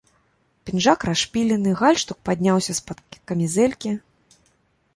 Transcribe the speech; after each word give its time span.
Пінжак 0.67 0.99
расшпілены, 1.09 1.69
гальштук 1.83 2.17
падняўся 2.29 2.73
з-пад 2.81 2.99
камізэлькі. 3.33 3.95